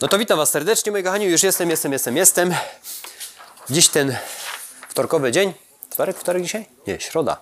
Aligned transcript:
No 0.00 0.08
to 0.08 0.18
witam 0.18 0.38
Was 0.38 0.50
serdecznie, 0.50 0.92
moi 0.92 1.02
kochani. 1.02 1.24
Już 1.24 1.42
jestem, 1.42 1.70
jestem, 1.70 1.92
jestem, 1.92 2.16
jestem. 2.16 2.54
Dziś 3.70 3.88
ten 3.88 4.16
wtorkowy 4.88 5.32
dzień. 5.32 5.52
Wtorek, 5.90 6.18
wtorek 6.18 6.42
dzisiaj? 6.42 6.66
Nie, 6.86 7.00
środa. 7.00 7.40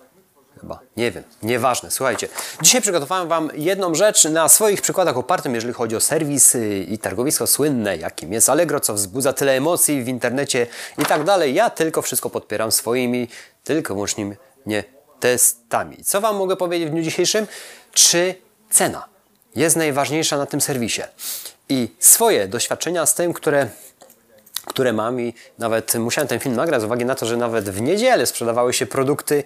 Chyba, 0.61 0.81
nie 0.97 1.11
wiem, 1.11 1.25
nieważne. 1.43 1.91
Słuchajcie, 1.91 2.29
dzisiaj 2.63 2.81
przygotowałem 2.83 3.29
Wam 3.29 3.51
jedną 3.55 3.95
rzecz 3.95 4.25
na 4.25 4.49
swoich 4.49 4.83
przykładach 4.83 5.17
opartym, 5.17 5.55
jeżeli 5.55 5.75
chodzi 5.75 5.97
o 5.97 6.01
serwis 6.01 6.57
i 6.89 6.99
targowisko 6.99 7.47
słynne, 7.47 7.97
jakim 7.97 8.33
jest 8.33 8.49
Allegro, 8.49 8.81
co 8.81 8.95
wzbudza 8.95 9.33
tyle 9.33 9.53
emocji 9.53 10.03
w 10.03 10.09
internecie 10.09 10.67
i 10.99 11.05
tak 11.05 11.25
dalej. 11.25 11.55
Ja 11.55 11.71
tylko 11.71 12.03
wszystko 12.03 12.31
podpieram 12.31 12.73
swoimi, 12.73 13.29
tylko 13.65 13.95
wyłącznie 13.95 14.37
nie 14.67 14.85
testami. 15.21 16.05
Co 16.05 16.21
Wam 16.21 16.37
mogę 16.37 16.57
powiedzieć 16.57 16.89
w 16.89 16.91
dniu 16.93 17.03
dzisiejszym? 17.03 17.47
Czy 17.93 18.35
cena 18.71 19.09
jest 19.55 19.77
najważniejsza 19.77 20.39
na 20.39 20.47
tym 20.47 20.61
serwisie? 20.61 21.03
I 21.73 21.89
swoje 21.99 22.49
doświadczenia 22.49 23.07
z 23.07 23.15
tym, 23.15 23.33
które 23.33 23.69
które 24.65 24.93
mam 24.93 25.21
i 25.21 25.35
nawet 25.59 25.95
musiałem 25.95 26.29
ten 26.29 26.41
film 26.41 26.55
nagrać 26.55 26.81
z 26.81 26.85
uwagi 26.85 27.05
na 27.05 27.15
to, 27.15 27.27
że 27.27 27.37
nawet 27.37 27.71
w 27.71 27.81
niedzielę 27.81 28.27
sprzedawały 28.27 28.73
się 28.73 28.87
produkty. 28.87 29.45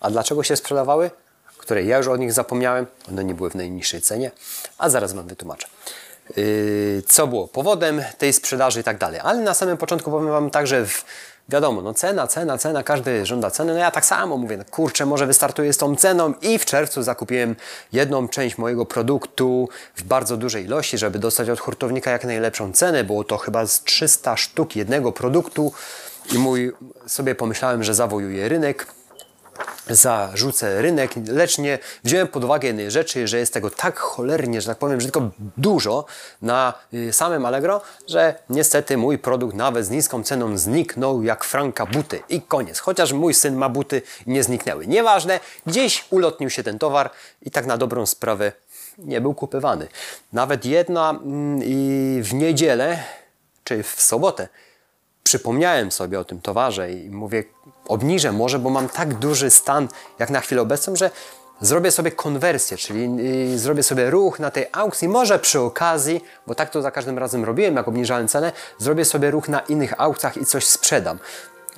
A 0.00 0.10
dlaczego 0.10 0.42
się 0.42 0.56
sprzedawały? 0.56 1.10
Które 1.58 1.84
ja 1.84 1.98
już 1.98 2.06
od 2.06 2.20
nich 2.20 2.32
zapomniałem. 2.32 2.86
One 3.08 3.24
nie 3.24 3.34
były 3.34 3.50
w 3.50 3.54
najniższej 3.54 4.00
cenie, 4.00 4.30
a 4.78 4.88
zaraz 4.88 5.12
Wam 5.12 5.28
wytłumaczę. 5.28 5.68
Yy, 6.36 7.02
co 7.06 7.26
było 7.26 7.48
powodem 7.48 8.02
tej 8.18 8.32
sprzedaży 8.32 8.80
i 8.80 8.84
tak 8.84 8.98
dalej. 8.98 9.20
Ale 9.22 9.40
na 9.40 9.54
samym 9.54 9.76
początku 9.76 10.10
powiem 10.10 10.30
Wam 10.30 10.50
tak, 10.50 10.66
że 10.66 10.86
w, 10.86 11.04
wiadomo, 11.52 11.82
no 11.82 11.94
cena, 11.94 12.26
cena, 12.26 12.58
cena, 12.58 12.82
każdy 12.82 13.26
żąda 13.26 13.50
ceny. 13.50 13.72
No 13.72 13.78
ja 13.78 13.90
tak 13.90 14.06
samo 14.06 14.36
mówię, 14.36 14.56
no 14.56 14.64
kurczę, 14.70 15.06
może 15.06 15.26
wystartuję 15.26 15.72
z 15.72 15.76
tą 15.76 15.96
ceną 15.96 16.34
i 16.42 16.58
w 16.58 16.64
czerwcu 16.64 17.02
zakupiłem 17.02 17.56
jedną 17.92 18.28
część 18.28 18.58
mojego 18.58 18.86
produktu 18.86 19.68
w 19.96 20.02
bardzo 20.02 20.36
dużej 20.36 20.64
ilości, 20.64 20.98
żeby 20.98 21.18
dostać 21.18 21.50
od 21.50 21.60
hurtownika 21.60 22.10
jak 22.10 22.24
najlepszą 22.24 22.72
cenę. 22.72 23.04
Było 23.04 23.24
to 23.24 23.36
chyba 23.36 23.66
z 23.66 23.84
300 23.84 24.36
sztuk 24.36 24.76
jednego 24.76 25.12
produktu 25.12 25.72
i 26.32 26.38
mój 26.38 26.72
sobie 27.06 27.34
pomyślałem, 27.34 27.84
że 27.84 27.94
zawojuję 27.94 28.48
rynek 28.48 28.86
zarzucę 29.90 30.82
rynek, 30.82 31.10
lecz 31.26 31.58
nie 31.58 31.78
wziąłem 32.04 32.28
pod 32.28 32.44
uwagę 32.44 32.68
jednej 32.68 32.90
rzeczy, 32.90 33.28
że 33.28 33.38
jest 33.38 33.54
tego 33.54 33.70
tak 33.70 33.98
cholernie, 33.98 34.60
że 34.60 34.66
tak 34.66 34.78
powiem, 34.78 35.00
że 35.00 35.06
tylko 35.06 35.30
dużo 35.56 36.04
na 36.42 36.74
y, 36.94 37.12
samym 37.12 37.46
Allegro, 37.46 37.80
że 38.08 38.34
niestety 38.50 38.96
mój 38.96 39.18
produkt 39.18 39.54
nawet 39.54 39.86
z 39.86 39.90
niską 39.90 40.22
ceną 40.24 40.58
zniknął 40.58 41.22
jak 41.22 41.44
franka 41.44 41.86
buty 41.86 42.22
i 42.28 42.42
koniec. 42.42 42.78
Chociaż 42.78 43.12
mój 43.12 43.34
syn 43.34 43.56
ma 43.56 43.68
buty 43.68 44.02
i 44.26 44.30
nie 44.30 44.42
zniknęły. 44.42 44.86
Nieważne, 44.86 45.40
gdzieś 45.66 46.04
ulotnił 46.10 46.50
się 46.50 46.62
ten 46.62 46.78
towar 46.78 47.10
i 47.42 47.50
tak 47.50 47.66
na 47.66 47.76
dobrą 47.76 48.06
sprawę 48.06 48.52
nie 48.98 49.20
był 49.20 49.34
kupywany. 49.34 49.88
Nawet 50.32 50.64
jedna 50.64 51.10
mm, 51.10 51.60
w 52.22 52.34
niedzielę, 52.34 52.98
czy 53.64 53.82
w 53.82 54.02
sobotę 54.02 54.48
przypomniałem 55.22 55.92
sobie 55.92 56.20
o 56.20 56.24
tym 56.24 56.40
towarze 56.40 56.92
i 56.92 57.10
mówię, 57.10 57.44
obniżę 57.90 58.32
może, 58.32 58.58
bo 58.58 58.70
mam 58.70 58.88
tak 58.88 59.14
duży 59.14 59.50
stan 59.50 59.88
jak 60.18 60.30
na 60.30 60.40
chwilę 60.40 60.62
obecną, 60.62 60.96
że 60.96 61.10
zrobię 61.60 61.90
sobie 61.90 62.12
konwersję, 62.12 62.76
czyli 62.76 63.16
yy, 63.50 63.58
zrobię 63.58 63.82
sobie 63.82 64.10
ruch 64.10 64.38
na 64.38 64.50
tej 64.50 64.66
aukcji, 64.72 65.08
może 65.08 65.38
przy 65.38 65.60
okazji, 65.60 66.24
bo 66.46 66.54
tak 66.54 66.70
to 66.70 66.82
za 66.82 66.90
każdym 66.90 67.18
razem 67.18 67.44
robiłem, 67.44 67.76
jak 67.76 67.88
obniżałem 67.88 68.28
cenę, 68.28 68.52
zrobię 68.78 69.04
sobie 69.04 69.30
ruch 69.30 69.48
na 69.48 69.60
innych 69.60 70.00
aukcjach 70.00 70.36
i 70.36 70.46
coś 70.46 70.66
sprzedam 70.66 71.18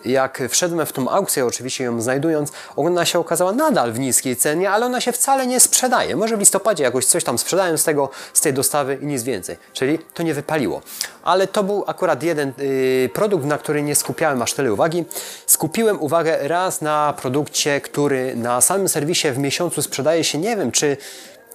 jak 0.05 0.43
wszedłem 0.49 0.87
w 0.87 0.93
tą 0.93 1.09
aukcję, 1.09 1.47
oczywiście 1.47 1.85
ją 1.85 2.01
znajdując, 2.01 2.53
ona 2.77 3.05
się 3.05 3.19
okazała 3.19 3.53
nadal 3.53 3.93
w 3.93 3.99
niskiej 3.99 4.37
cenie, 4.37 4.71
ale 4.71 4.87
ona 4.87 5.01
się 5.01 5.13
wcale 5.13 5.47
nie 5.47 5.61
sprzedaje. 5.61 6.17
Może 6.17 6.37
w 6.37 6.41
listopadzie 6.41 6.85
jakoś 6.85 7.05
coś 7.07 7.25
tam 7.25 7.39
sprzedałem 7.39 7.79
z, 7.79 7.85
tego, 7.85 8.11
z 8.35 8.41
tej 8.41 8.53
dostawy 8.53 8.99
i 9.03 9.07
nic 9.07 9.23
więcej. 9.23 9.57
Czyli 9.73 9.99
to 10.15 10.23
nie 10.23 10.35
wypaliło. 10.35 10.83
Ale 11.23 11.47
to 11.47 11.65
był 11.65 11.85
akurat 11.87 12.23
jeden 12.23 12.53
yy, 12.59 13.11
produkt, 13.13 13.47
na 13.47 13.59
który 13.59 13.83
nie 13.83 13.97
skupiałem 13.97 14.43
aż 14.43 14.53
tyle 14.53 14.73
uwagi. 14.73 15.05
Skupiłem 15.47 16.03
uwagę 16.03 16.49
raz 16.49 16.81
na 16.81 17.15
produkcie, 17.23 17.81
który 17.81 18.37
na 18.37 18.61
samym 18.61 18.89
serwisie 18.89 19.31
w 19.31 19.39
miesiącu 19.39 19.83
sprzedaje 19.83 20.25
się, 20.25 20.39
nie 20.39 20.57
wiem, 20.57 20.73
czy 20.73 20.97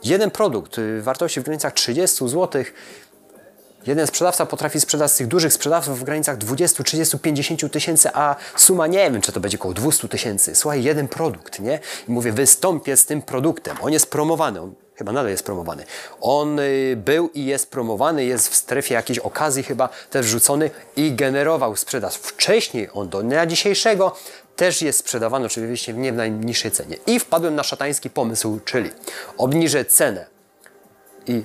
jeden 0.03 0.31
produkt 0.31 0.78
yy, 0.78 1.02
wartości 1.02 1.41
w 1.41 1.44
granicach 1.44 1.74
30 1.74 2.28
złotych 2.28 2.74
Jeden 3.88 4.08
sprzedawca 4.08 4.46
potrafi 4.46 4.80
sprzedać 4.80 5.12
z 5.12 5.16
tych 5.16 5.28
dużych 5.28 5.53
sprzedawców 5.53 6.00
w 6.00 6.03
granicach 6.03 6.38
20, 6.38 6.84
30, 6.84 7.20
50 7.20 7.72
tysięcy, 7.72 8.09
a 8.14 8.36
suma 8.56 8.88
nie 8.88 9.12
wiem, 9.12 9.22
czy 9.22 9.31
to 9.31 9.40
będzie 9.40 9.58
około 9.58 9.74
200 9.74 10.08
tysięcy. 10.08 10.56
Słuchaj, 10.56 10.84
jeden 10.84 11.08
produkt, 11.08 11.59
nie? 11.59 11.80
I 12.08 12.12
mówię, 12.12 12.31
wystąpię 12.31 12.97
z 12.97 13.06
tym 13.06 13.22
produktem. 13.22 13.78
On 13.81 13.94
jest 13.94 14.12
promowany, 14.12 14.62
on 14.62 14.76
chyba 14.96 15.12
nadal 15.12 15.31
jest 15.31 15.46
promowany. 15.46 15.84
On 16.22 16.59
y, 16.59 16.96
był 17.06 17.30
i 17.34 17.46
jest 17.46 17.72
promowany, 17.72 18.26
jest 18.26 18.50
w 18.50 18.56
strefie 18.56 18.94
jakiejś 18.94 19.20
okazji 19.20 19.64
chyba 19.64 19.90
też 20.09 20.26
wrzucony 20.26 20.70
i 20.96 21.16
generował 21.16 21.76
sprzedaż. 21.76 22.16
Wcześniej 22.16 22.90
on 22.94 23.09
do 23.09 23.24
dnia 23.24 23.46
dzisiejszego 23.46 24.16
też 24.56 24.81
jest 24.81 25.00
sprzedawany 25.00 25.46
oczywiście 25.46 25.94
nie 25.94 26.14
w 26.14 26.16
najniższej 26.16 26.72
cenie. 26.72 26.97
I 27.08 27.20
wpadłem 27.20 27.56
na 27.56 27.64
szatański 27.64 28.09
pomysł, 28.09 28.59
czyli 28.66 28.92
obniżę 29.38 29.86
cenę 29.86 30.26
i 31.28 31.44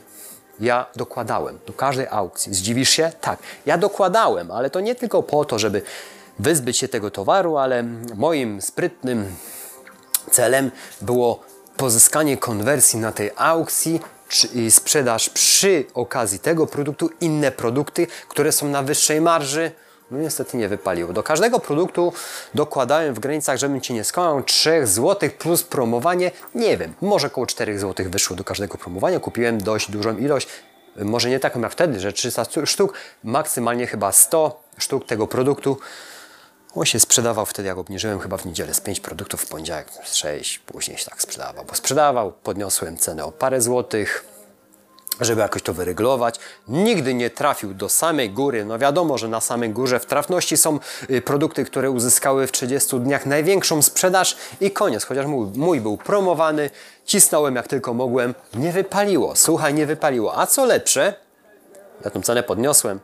ja 0.63 0.87
dokładałem 0.97 1.59
do 1.67 1.73
każdej 1.73 2.07
aukcji. 2.11 2.55
Zdziwisz 2.55 2.91
się? 2.91 3.13
Tak. 3.21 3.39
Ja 3.67 3.79
dokładałem, 3.79 4.51
ale 4.51 4.71
to 4.71 4.81
nie 4.81 4.95
tylko 4.95 5.23
po 5.23 5.45
to, 5.45 5.59
żeby 5.59 5.83
wyzbyć 6.39 6.77
się 6.77 6.89
tego 6.89 7.11
towaru, 7.11 7.57
ale 7.57 7.83
moim 8.15 8.63
sprytnym 8.63 9.37
celem 10.31 10.71
było 11.01 11.41
pozyskanie 11.77 12.37
konwersji 12.37 12.99
na 12.99 13.13
tej 13.13 13.31
aukcji 13.37 14.01
i 14.55 14.71
sprzedaż 14.71 15.31
przy 15.31 15.85
okazji 15.95 16.39
tego 16.39 16.67
produktu 16.67 17.11
inne 17.21 17.53
produkty, 17.53 18.07
które 18.29 18.53
są 18.53 18.69
na 18.69 18.83
wyższej 18.83 19.21
marży. 19.21 19.71
No 20.13 20.19
niestety 20.19 20.57
nie 20.57 20.69
wypaliło. 20.69 21.13
Do 21.13 21.23
każdego 21.23 21.61
produktu 21.61 22.13
dokładałem 22.55 23.15
w 23.15 23.19
granicach, 23.19 23.59
żebym 23.59 23.81
Ci 23.81 23.95
nie 23.95 24.05
skłamał, 24.05 24.43
3 24.43 24.87
zł 24.87 25.31
plus 25.39 25.63
promowanie. 25.63 26.31
Nie 26.55 26.77
wiem, 26.77 26.95
może 27.01 27.27
około 27.27 27.47
4 27.47 27.79
zł 27.79 28.07
wyszło 28.11 28.37
do 28.37 28.45
każdego 28.45 28.79
promowania. 28.79 29.21
Kupiłem 29.21 29.59
dość 29.59 29.91
dużą 29.91 30.17
ilość, 30.17 30.49
może 30.97 31.31
nie 31.31 31.41
taką 31.41 31.61
jak 31.61 31.73
wtedy, 31.73 32.01
że 32.01 32.13
300 32.13 32.45
sztuk, 32.65 32.95
maksymalnie 33.25 33.87
chyba 33.87 34.13
100 34.13 34.63
sztuk 34.79 35.07
tego 35.07 35.27
produktu. 35.27 35.79
On 36.75 36.85
się 36.85 37.01
sprzedawał 37.01 37.47
wtedy, 37.47 37.69
jak 37.69 37.79
obniżyłem 37.79 38.21
chyba 38.21 38.37
w 38.37 38.45
niedzielę 38.45 38.75
z 38.75 38.81
5 38.81 39.01
produktów, 39.01 39.43
w 39.43 39.47
poniedziałek 39.47 39.89
6, 40.05 40.59
później 40.59 40.99
się 40.99 41.11
tak 41.11 41.23
sprzedawał, 41.23 41.65
bo 41.65 41.75
sprzedawał, 41.75 42.33
podniosłem 42.33 42.97
cenę 42.97 43.25
o 43.25 43.33
parę 43.33 43.61
złotych, 43.61 44.32
żeby 45.21 45.41
jakoś 45.41 45.63
to 45.63 45.75
wyregulować. 45.75 46.41
Nigdy 46.69 47.15
nie 47.15 47.31
trafił 47.31 47.75
do 47.75 47.89
samej 47.89 48.31
góry. 48.31 48.65
No 48.65 48.79
wiadomo, 48.79 49.19
że 49.19 49.29
na 49.29 49.41
samej 49.41 49.71
górze 49.71 50.01
w 50.01 50.07
trafności 50.07 50.57
są 50.57 50.79
y, 51.11 51.23
produkty, 51.23 51.65
które 51.65 51.91
uzyskały 51.91 52.47
w 52.47 52.53
30 52.53 53.01
dniach 53.01 53.27
największą 53.27 53.83
sprzedaż 53.83 54.37
i 54.61 54.71
koniec. 54.71 55.05
Chociaż 55.05 55.27
mój, 55.27 55.47
mój 55.55 55.81
był 55.81 55.97
promowany, 55.97 56.71
cisnąłem 57.05 57.57
jak 57.57 57.69
tylko 57.69 57.95
mogłem. 57.95 58.35
Nie 58.55 58.73
wypaliło. 58.73 59.37
Słuchaj, 59.37 59.75
nie 59.75 59.87
wypaliło. 59.87 60.39
A 60.39 60.47
co 60.47 60.65
lepsze, 60.65 61.15
ja 62.05 62.11
tą 62.11 62.23
cenę 62.23 62.43
podniosłem 62.43 63.01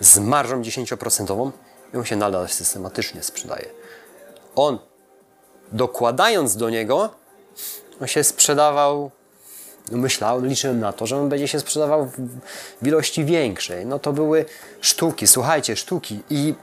z 0.00 0.18
marżą 0.18 0.62
10% 0.62 1.50
i 1.94 1.96
on 1.96 2.04
się 2.04 2.16
nadal 2.16 2.48
systematycznie 2.48 3.22
sprzedaje. 3.22 3.66
On, 4.54 4.78
dokładając 5.72 6.56
do 6.56 6.70
niego, 6.70 7.10
on 8.00 8.08
się 8.08 8.24
sprzedawał 8.24 9.10
myślałem, 9.90 10.46
liczyłem 10.46 10.80
na 10.80 10.92
to, 10.92 11.06
że 11.06 11.16
on 11.16 11.28
będzie 11.28 11.48
się 11.48 11.60
sprzedawał 11.60 12.10
w 12.82 12.86
ilości 12.86 13.24
większej. 13.24 13.86
No 13.86 13.98
to 13.98 14.12
były 14.12 14.44
sztuki, 14.80 15.26
słuchajcie, 15.26 15.76
sztuki 15.76 16.20
i 16.30 16.54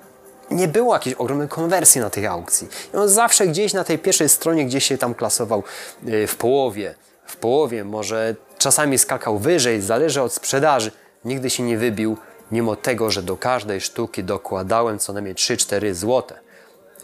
nie 0.51 0.67
było 0.67 0.93
jakiejś 0.93 1.15
ogromnej 1.15 1.47
konwersji 1.47 2.01
na 2.01 2.09
tej 2.09 2.27
aukcji. 2.27 2.67
I 2.93 2.97
on 2.97 3.09
zawsze 3.09 3.47
gdzieś 3.47 3.73
na 3.73 3.83
tej 3.83 3.99
pierwszej 3.99 4.29
stronie, 4.29 4.65
gdzieś 4.65 4.85
się 4.85 4.97
tam 4.97 5.15
klasował 5.15 5.63
y, 6.07 6.27
w 6.27 6.35
połowie, 6.35 6.95
w 7.25 7.35
połowie, 7.35 7.83
może 7.83 8.35
czasami 8.57 8.97
skakał 8.97 9.39
wyżej, 9.39 9.81
zależy 9.81 10.21
od 10.21 10.33
sprzedaży. 10.33 10.91
Nigdy 11.25 11.49
się 11.49 11.63
nie 11.63 11.77
wybił, 11.77 12.17
mimo 12.51 12.75
tego, 12.75 13.11
że 13.11 13.23
do 13.23 13.37
każdej 13.37 13.81
sztuki 13.81 14.23
dokładałem 14.23 14.99
co 14.99 15.13
najmniej 15.13 15.35
3-4 15.35 15.93
złote 15.93 16.48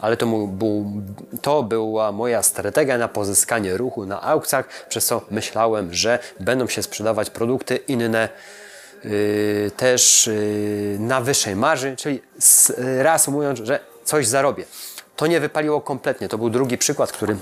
ale 0.00 0.16
to, 0.16 0.26
był, 0.26 0.92
to 1.42 1.62
była 1.62 2.12
moja 2.12 2.42
strategia 2.42 2.98
na 2.98 3.08
pozyskanie 3.08 3.76
ruchu 3.76 4.06
na 4.06 4.22
aukcjach, 4.22 4.86
przez 4.88 5.06
co 5.06 5.22
myślałem, 5.30 5.94
że 5.94 6.18
będą 6.40 6.66
się 6.68 6.82
sprzedawać 6.82 7.30
produkty 7.30 7.76
inne 7.76 8.28
yy, 9.04 9.70
też 9.76 10.26
yy, 10.26 10.96
na 10.98 11.20
wyższej 11.20 11.56
marży, 11.56 11.96
czyli 11.96 12.22
raz 12.98 13.28
mówiąc, 13.28 13.58
że 13.58 13.80
coś 14.04 14.26
zarobię. 14.26 14.64
To 15.16 15.26
nie 15.26 15.40
wypaliło 15.40 15.80
kompletnie. 15.80 16.28
To 16.28 16.38
był 16.38 16.50
drugi 16.50 16.78
przykład, 16.78 17.12
który 17.12 17.36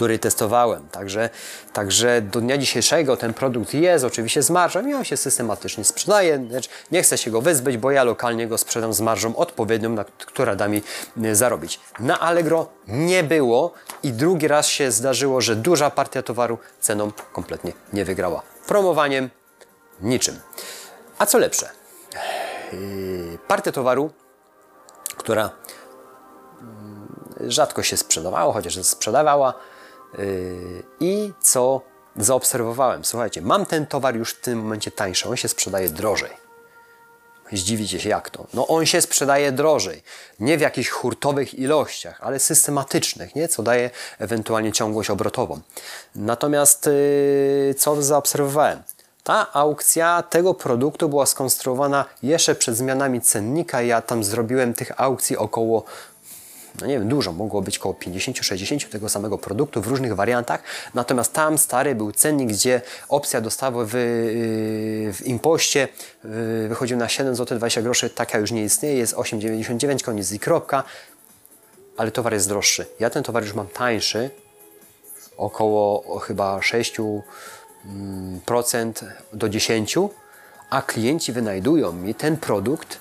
który 0.00 0.18
testowałem. 0.18 0.88
Także, 0.88 1.30
także 1.72 2.22
do 2.22 2.40
dnia 2.40 2.58
dzisiejszego 2.58 3.16
ten 3.16 3.34
produkt 3.34 3.74
jest 3.74 4.04
oczywiście 4.04 4.42
z 4.42 4.50
marżą 4.50 4.86
i 4.86 4.94
on 4.94 5.04
się 5.04 5.16
systematycznie 5.16 5.84
sprzedaje. 5.84 6.48
Nie 6.90 7.02
chcę 7.02 7.18
się 7.18 7.30
go 7.30 7.40
wyzbyć, 7.40 7.76
bo 7.76 7.90
ja 7.90 8.04
lokalnie 8.04 8.48
go 8.48 8.58
sprzedam 8.58 8.92
z 8.92 9.00
marżą 9.00 9.36
odpowiednią, 9.36 9.88
na, 9.88 10.04
która 10.04 10.56
da 10.56 10.68
mi 10.68 10.82
e, 11.22 11.34
zarobić. 11.34 11.80
Na 11.98 12.20
Allegro 12.20 12.68
nie 12.88 13.22
było 13.22 13.72
i 14.02 14.12
drugi 14.12 14.48
raz 14.48 14.66
się 14.66 14.90
zdarzyło, 14.90 15.40
że 15.40 15.56
duża 15.56 15.90
partia 15.90 16.22
towaru 16.22 16.58
ceną 16.80 17.12
kompletnie 17.32 17.72
nie 17.92 18.04
wygrała. 18.04 18.42
Promowaniem 18.66 19.30
niczym. 20.00 20.40
A 21.18 21.26
co 21.26 21.38
lepsze? 21.38 21.70
yy, 22.72 23.38
partię 23.48 23.72
towaru, 23.72 24.10
która 25.16 25.50
mm, 26.60 27.08
rzadko 27.40 27.82
się 27.82 27.96
sprzedawała, 27.96 28.52
chociaż 28.52 28.86
sprzedawała. 28.86 29.54
Yy, 30.18 30.82
I 31.00 31.32
co 31.40 31.80
zaobserwowałem? 32.16 33.04
Słuchajcie, 33.04 33.42
mam 33.42 33.66
ten 33.66 33.86
towar 33.86 34.16
już 34.16 34.30
w 34.30 34.40
tym 34.40 34.58
momencie 34.58 34.90
tańszy, 34.90 35.28
on 35.28 35.36
się 35.36 35.48
sprzedaje 35.48 35.88
drożej. 35.88 36.30
Zdziwicie 37.52 38.00
się 38.00 38.08
jak 38.08 38.30
to. 38.30 38.46
No 38.54 38.66
on 38.66 38.86
się 38.86 39.00
sprzedaje 39.00 39.52
drożej. 39.52 40.02
Nie 40.40 40.58
w 40.58 40.60
jakichś 40.60 40.88
hurtowych 40.88 41.54
ilościach, 41.54 42.18
ale 42.20 42.38
systematycznych, 42.38 43.34
nie? 43.34 43.48
co 43.48 43.62
daje 43.62 43.90
ewentualnie 44.18 44.72
ciągłość 44.72 45.10
obrotową. 45.10 45.60
Natomiast 46.14 46.86
yy, 46.86 47.74
co 47.74 48.02
zaobserwowałem? 48.02 48.82
Ta 49.24 49.52
aukcja 49.52 50.22
tego 50.22 50.54
produktu 50.54 51.08
była 51.08 51.26
skonstruowana 51.26 52.04
jeszcze 52.22 52.54
przed 52.54 52.76
zmianami 52.76 53.20
cennika. 53.20 53.82
Ja 53.82 54.02
tam 54.02 54.24
zrobiłem 54.24 54.74
tych 54.74 55.00
aukcji 55.00 55.36
około 55.36 55.84
no 56.80 56.86
nie 56.86 56.98
wiem, 56.98 57.08
dużo, 57.08 57.32
mogło 57.32 57.62
być 57.62 57.78
około 57.78 57.94
50-60 57.94 58.88
tego 58.88 59.08
samego 59.08 59.38
produktu 59.38 59.82
w 59.82 59.86
różnych 59.86 60.14
wariantach, 60.16 60.62
natomiast 60.94 61.32
tam 61.32 61.58
stary 61.58 61.94
był 61.94 62.12
cennik, 62.12 62.48
gdzie 62.48 62.80
opcja 63.08 63.40
dostawy 63.40 63.84
w, 63.86 63.92
w 65.18 65.26
impoście 65.26 65.88
wychodził 66.68 66.96
na 66.96 67.08
7 67.08 67.36
zł 67.36 67.58
20 67.58 67.82
groszy, 67.82 68.10
taka 68.10 68.38
już 68.38 68.50
nie 68.50 68.64
istnieje, 68.64 68.96
jest 68.96 69.14
8,99, 69.14 70.02
koniec 70.02 70.32
i 70.32 70.38
kropka, 70.38 70.84
ale 71.96 72.10
towar 72.10 72.32
jest 72.32 72.48
droższy. 72.48 72.86
Ja 73.00 73.10
ten 73.10 73.22
towar 73.22 73.42
już 73.42 73.54
mam 73.54 73.66
tańszy, 73.66 74.30
około 75.36 76.18
chyba 76.18 76.58
6% 76.58 77.20
do 79.32 79.48
10%, 79.48 80.08
a 80.70 80.82
klienci 80.82 81.32
wynajdują 81.32 81.92
mi 81.92 82.14
ten 82.14 82.36
produkt 82.36 82.98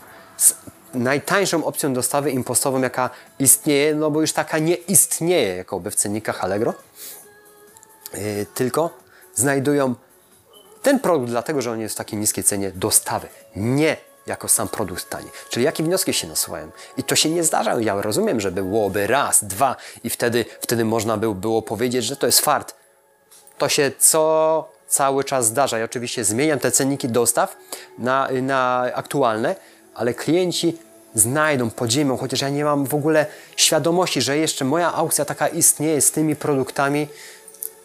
najtańszą 0.94 1.66
opcją 1.66 1.94
dostawy 1.94 2.32
impostową, 2.32 2.82
jaka 2.82 3.10
istnieje, 3.40 3.96
no 3.96 4.12
bo 4.12 4.22
już 4.22 4.34
taka 4.34 4.60
nie 4.60 4.76
istnieje 4.76 5.56
jakoby 5.56 5.92
w 5.92 5.96
cennikach 5.96 6.44
Allegro, 6.44 6.74
yy, 8.14 8.46
tylko 8.54 8.90
znajdują 9.36 9.96
ten 10.82 11.00
produkt 11.00 11.30
dlatego, 11.30 11.62
że 11.62 11.72
on 11.72 11.80
jest 11.80 11.96
w 11.96 11.98
takiej 11.98 12.20
niskiej 12.20 12.44
cenie 12.44 12.72
dostawy, 12.72 13.28
nie 13.56 13.98
jako 14.28 14.48
sam 14.48 14.68
produkt 14.68 15.10
tani. 15.10 15.30
Czyli 15.50 15.66
jakie 15.66 15.84
wnioski 15.84 16.14
się 16.14 16.28
nasuwają? 16.28 16.72
I 16.98 17.04
to 17.04 17.16
się 17.16 17.30
nie 17.30 17.44
zdarza. 17.44 17.80
Ja 17.80 18.02
rozumiem, 18.02 18.40
że 18.40 18.52
byłoby 18.52 19.08
raz, 19.08 19.44
dwa 19.44 19.76
i 20.04 20.10
wtedy, 20.10 20.46
wtedy 20.62 20.86
można 20.86 21.18
by 21.18 21.36
było 21.36 21.62
powiedzieć, 21.62 22.06
że 22.06 22.16
to 22.16 22.26
jest 22.26 22.40
fart. 22.40 22.76
To 23.58 23.70
się 23.70 23.92
co 24.00 24.70
cały 24.88 25.24
czas 25.24 25.46
zdarza. 25.46 25.80
I 25.80 25.84
oczywiście 25.84 26.24
zmieniam 26.24 26.60
te 26.60 26.72
cenniki 26.72 27.08
dostaw 27.08 27.58
na, 27.98 28.28
na 28.42 28.92
aktualne, 28.94 29.56
ale 29.96 30.14
klienci 30.14 30.78
znajdą, 31.16 31.70
podziemią, 31.70 32.18
chociaż 32.18 32.42
ja 32.42 32.50
nie 32.50 32.64
mam 32.64 32.86
w 32.86 32.94
ogóle 32.94 33.26
świadomości, 33.56 34.22
że 34.22 34.38
jeszcze 34.38 34.66
moja 34.66 34.94
aukcja 34.94 35.26
taka 35.26 35.48
istnieje 35.48 36.02
z 36.02 36.12
tymi 36.12 36.36
produktami, 36.36 37.08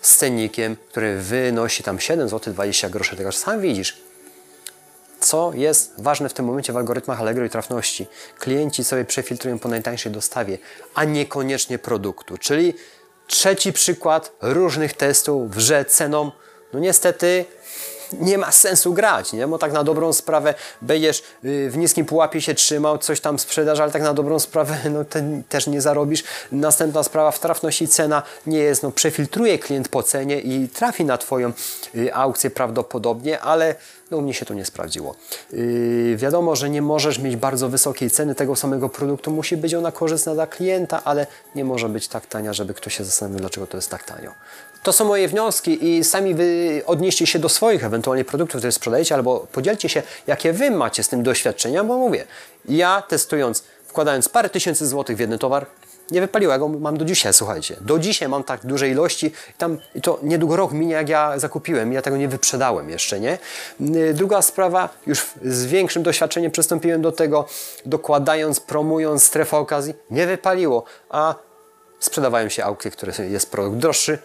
z 0.00 0.16
cennikiem, 0.16 0.76
który 0.88 1.18
wynosi 1.18 1.82
tam 1.82 2.00
7 2.00 2.28
zł 2.28 2.52
20 2.52 2.90
groszy. 2.90 3.16
Tego 3.16 3.32
sam 3.32 3.60
widzisz, 3.60 3.96
co 5.20 5.52
jest 5.54 5.92
ważne 5.98 6.28
w 6.28 6.34
tym 6.34 6.44
momencie 6.44 6.72
w 6.72 6.76
algorytmach 6.76 7.20
Allegro 7.20 7.44
i 7.44 7.50
trafności. 7.50 8.06
Klienci 8.38 8.84
sobie 8.84 9.04
przefiltrują 9.04 9.58
po 9.58 9.68
najtańszej 9.68 10.12
dostawie, 10.12 10.58
a 10.94 11.04
niekoniecznie 11.04 11.78
produktu. 11.78 12.38
Czyli 12.38 12.74
trzeci 13.26 13.72
przykład 13.72 14.32
różnych 14.40 14.92
testów, 14.92 15.54
że 15.56 15.84
ceną, 15.84 16.32
no 16.72 16.78
niestety 16.80 17.44
nie 18.20 18.38
ma 18.38 18.52
sensu 18.52 18.92
grać, 18.92 19.32
nie? 19.32 19.46
Bo 19.46 19.58
tak 19.58 19.72
na 19.72 19.84
dobrą 19.84 20.12
sprawę 20.12 20.54
będziesz 20.82 21.22
y, 21.44 21.70
w 21.70 21.76
niskim 21.76 22.06
pułapie 22.06 22.40
się 22.40 22.54
trzymał, 22.54 22.98
coś 22.98 23.20
tam 23.20 23.38
sprzedaż, 23.38 23.80
ale 23.80 23.92
tak 23.92 24.02
na 24.02 24.14
dobrą 24.14 24.38
sprawę 24.38 24.76
no, 24.90 25.04
też 25.48 25.66
nie 25.66 25.80
zarobisz. 25.80 26.24
Następna 26.52 27.02
sprawa 27.02 27.30
w 27.30 27.38
trafności 27.38 27.88
cena 27.88 28.22
nie 28.46 28.58
jest, 28.58 28.82
no 28.82 28.90
przefiltruje 28.90 29.58
klient 29.58 29.88
po 29.88 30.02
cenie 30.02 30.40
i 30.40 30.68
trafi 30.68 31.04
na 31.04 31.18
Twoją 31.18 31.52
y, 31.94 32.14
aukcję 32.14 32.50
prawdopodobnie, 32.50 33.40
ale 33.40 33.74
no, 34.10 34.16
u 34.16 34.22
mnie 34.22 34.34
się 34.34 34.46
to 34.46 34.54
nie 34.54 34.64
sprawdziło. 34.64 35.14
Yy, 35.52 36.16
wiadomo, 36.16 36.56
że 36.56 36.70
nie 36.70 36.82
możesz 36.82 37.18
mieć 37.18 37.36
bardzo 37.36 37.68
wysokiej 37.68 38.10
ceny 38.10 38.34
tego 38.34 38.56
samego 38.56 38.88
produktu, 38.88 39.30
musi 39.30 39.56
być 39.56 39.74
ona 39.74 39.92
korzystna 39.92 40.34
dla 40.34 40.46
klienta, 40.46 41.04
ale 41.04 41.26
nie 41.54 41.64
może 41.64 41.88
być 41.88 42.08
tak 42.08 42.26
tania, 42.26 42.52
żeby 42.52 42.74
ktoś 42.74 42.96
się 42.96 43.04
zastanowił, 43.04 43.40
dlaczego 43.40 43.66
to 43.66 43.76
jest 43.76 43.90
tak 43.90 44.04
tanio. 44.04 44.30
To 44.84 44.92
są 44.92 45.04
moje 45.04 45.28
wnioski 45.28 45.88
i 45.88 46.04
sami 46.04 46.34
wy 46.34 46.82
odnieście 46.86 47.26
się 47.26 47.38
do 47.38 47.48
swoich 47.48 47.84
ewentualnie 47.84 48.24
produktów, 48.24 48.58
które 48.58 48.72
sprzedajecie, 48.72 49.14
albo 49.14 49.46
podzielcie 49.52 49.88
się, 49.88 50.02
jakie 50.26 50.52
wy 50.52 50.70
macie 50.70 51.02
z 51.02 51.08
tym 51.08 51.22
doświadczenia, 51.22 51.84
bo 51.84 51.98
mówię, 51.98 52.24
ja 52.68 53.02
testując, 53.08 53.64
wkładając 53.86 54.28
parę 54.28 54.50
tysięcy 54.50 54.86
złotych 54.86 55.16
w 55.16 55.20
jeden 55.20 55.38
towar, 55.38 55.66
nie 56.10 56.20
wypaliło, 56.20 56.52
ja 56.52 56.58
go 56.58 56.68
mam 56.68 56.96
do 56.96 57.04
dzisiaj, 57.04 57.32
słuchajcie. 57.32 57.76
Do 57.80 57.98
dzisiaj 57.98 58.28
mam 58.28 58.44
tak 58.44 58.66
duże 58.66 58.88
ilości. 58.88 59.32
Tam, 59.58 59.78
I 59.94 60.00
to 60.00 60.18
niedługo 60.22 60.56
rok 60.56 60.72
minie, 60.72 60.92
jak 60.92 61.08
ja 61.08 61.38
zakupiłem. 61.38 61.92
Ja 61.92 62.02
tego 62.02 62.16
nie 62.16 62.28
wyprzedałem 62.28 62.90
jeszcze, 62.90 63.20
nie? 63.20 63.38
Y, 63.80 64.14
druga 64.14 64.42
sprawa, 64.42 64.88
już 65.06 65.26
z 65.42 65.66
większym 65.66 66.02
doświadczeniem 66.02 66.50
przystąpiłem 66.50 67.02
do 67.02 67.12
tego, 67.12 67.46
dokładając, 67.86 68.60
promując 68.60 69.22
strefę 69.22 69.56
okazji. 69.56 69.94
Nie 70.10 70.26
wypaliło, 70.26 70.84
a 71.10 71.34
sprzedawają 72.00 72.48
się 72.48 72.64
aukcje, 72.64 72.90
które 72.90 73.12
jest 73.28 73.50
produkt 73.50 73.76
droższy, 73.76 74.18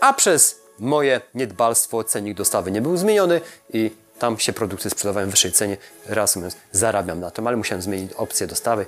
a 0.00 0.12
przez 0.12 0.60
moje 0.78 1.20
niedbalstwo 1.34 2.04
cennik 2.04 2.36
dostawy 2.36 2.70
nie 2.70 2.82
był 2.82 2.96
zmieniony 2.96 3.40
i 3.72 3.90
tam 4.18 4.38
się 4.38 4.52
produkty 4.52 4.90
sprzedawają 4.90 5.26
w 5.26 5.30
wyższej 5.30 5.52
cenie. 5.52 5.76
Reasumując, 6.06 6.56
zarabiam 6.72 7.20
na 7.20 7.30
tym, 7.30 7.46
ale 7.46 7.56
musiałem 7.56 7.82
zmienić 7.82 8.12
opcję 8.12 8.46
dostawy, 8.46 8.86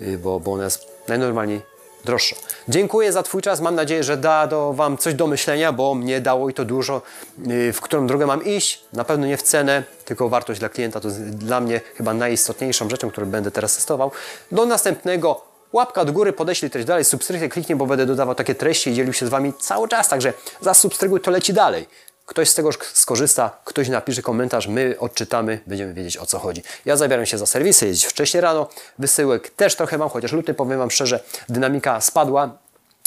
y, 0.00 0.18
bo, 0.18 0.40
bo 0.40 0.52
ona 0.52 0.64
jest 0.64 0.86
najnormalniej 1.08 1.60
droższa. 2.04 2.36
Dziękuję 2.68 3.12
za 3.12 3.22
Twój 3.22 3.42
czas. 3.42 3.60
Mam 3.60 3.74
nadzieję, 3.74 4.04
że 4.04 4.16
da 4.16 4.46
do 4.46 4.72
Wam 4.72 4.98
coś 4.98 5.14
do 5.14 5.26
myślenia, 5.26 5.72
bo 5.72 5.94
mnie 5.94 6.20
dało 6.20 6.48
i 6.48 6.54
to 6.54 6.64
dużo, 6.64 7.02
y, 7.50 7.72
w 7.72 7.80
którą 7.80 8.06
drogę 8.06 8.26
mam 8.26 8.44
iść. 8.44 8.84
Na 8.92 9.04
pewno 9.04 9.26
nie 9.26 9.36
w 9.36 9.42
cenę, 9.42 9.84
tylko 10.04 10.28
wartość 10.28 10.60
dla 10.60 10.68
klienta. 10.68 11.00
To 11.00 11.08
jest 11.08 11.30
dla 11.30 11.60
mnie 11.60 11.80
chyba 11.94 12.14
najistotniejszą 12.14 12.90
rzeczą, 12.90 13.10
którą 13.10 13.26
będę 13.26 13.50
teraz 13.50 13.74
testował. 13.74 14.10
Do 14.52 14.66
następnego 14.66 15.55
Łapka 15.76 16.04
do 16.04 16.12
góry, 16.12 16.32
podeślij 16.32 16.70
treść 16.70 16.86
dalej, 16.86 17.04
subskrypcję 17.04 17.48
kliknij, 17.48 17.76
bo 17.76 17.86
będę 17.86 18.06
dodawał 18.06 18.34
takie 18.34 18.54
treści 18.54 18.90
i 18.90 18.94
dzielił 18.94 19.12
się 19.12 19.26
z 19.26 19.28
Wami 19.28 19.52
cały 19.60 19.88
czas, 19.88 20.08
także 20.08 20.32
zasubskrybuj, 20.60 21.20
to 21.20 21.30
leci 21.30 21.52
dalej. 21.52 21.88
Ktoś 22.26 22.48
z 22.48 22.54
tego 22.54 22.70
skorzysta, 22.92 23.58
ktoś 23.64 23.88
napisze 23.88 24.22
komentarz, 24.22 24.68
my 24.68 24.96
odczytamy, 24.98 25.60
będziemy 25.66 25.94
wiedzieć 25.94 26.16
o 26.16 26.26
co 26.26 26.38
chodzi. 26.38 26.62
Ja 26.84 26.96
zabieram 26.96 27.26
się 27.26 27.38
za 27.38 27.46
serwisy, 27.46 27.86
jeździć 27.86 28.06
wcześniej 28.06 28.40
rano, 28.40 28.68
wysyłek 28.98 29.50
też 29.50 29.74
trochę 29.74 29.98
mam, 29.98 30.08
chociaż 30.08 30.32
luty, 30.32 30.54
powiem 30.54 30.78
Wam 30.78 30.90
szczerze, 30.90 31.20
dynamika 31.48 32.00
spadła, 32.00 32.58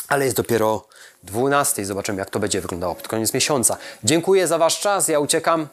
ale 0.08 0.26
jest 0.26 0.38
dopiero 0.38 0.88
12. 1.24 1.86
Zobaczymy, 1.86 2.20
jak 2.20 2.30
to 2.30 2.40
będzie 2.40 2.62
wyglądało 2.62 2.96
pod 2.96 3.08
koniec 3.08 3.34
miesiąca. 3.34 3.78
Dziękuję 4.04 4.48
za 4.48 4.58
Wasz 4.58 4.80
czas, 4.80 5.08
ja 5.08 5.20
uciekam 5.20 5.68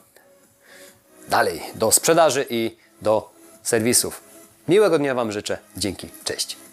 dalej 1.29 1.63
do 1.75 1.93
sprzedaży 1.93 2.47
i 2.51 2.77
do 3.03 3.31
serwisów. 3.63 4.21
Miłego 4.69 4.99
dnia 4.99 5.15
Wam 5.15 5.33
życzę. 5.33 5.59
Dzięki, 5.77 6.11
cześć. 6.25 6.66